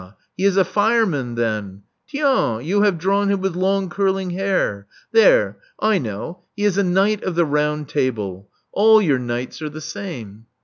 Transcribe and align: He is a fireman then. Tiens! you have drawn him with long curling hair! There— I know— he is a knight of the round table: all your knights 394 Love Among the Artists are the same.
He 0.35 0.45
is 0.45 0.57
a 0.57 0.65
fireman 0.65 1.35
then. 1.35 1.83
Tiens! 2.09 2.65
you 2.65 2.81
have 2.81 2.97
drawn 2.97 3.29
him 3.29 3.39
with 3.39 3.55
long 3.55 3.87
curling 3.87 4.31
hair! 4.31 4.87
There— 5.11 5.59
I 5.93 5.99
know— 5.99 6.39
he 6.57 6.63
is 6.65 6.79
a 6.79 6.83
knight 6.83 7.21
of 7.23 7.35
the 7.35 7.45
round 7.45 7.87
table: 7.87 8.49
all 8.71 8.99
your 8.99 9.19
knights 9.19 9.59
394 9.59 9.61
Love 9.61 9.61
Among 9.61 9.61
the 9.61 9.61
Artists 9.61 9.61
are 9.61 9.69
the 9.69 9.81
same. 9.81 10.45